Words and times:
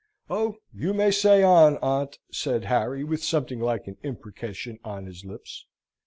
"Oh, 0.31 0.55
you 0.73 0.95
may 0.95 1.11
say 1.11 1.43
on, 1.43 1.77
aunt!" 1.77 2.17
said 2.31 2.65
Harry, 2.65 3.03
with 3.03 3.23
something 3.23 3.59
like 3.59 3.85
an 3.85 3.97
imprecation 4.01 4.79
on 4.83 5.05
his 5.05 5.23
lips. 5.23 5.67